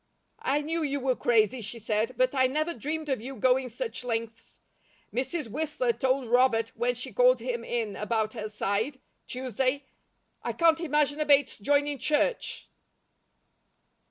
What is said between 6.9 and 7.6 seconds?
she called